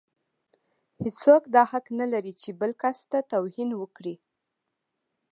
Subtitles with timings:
[1.03, 4.15] هيڅوک دا حق نه لري چې بل کس ته توهين وکړي.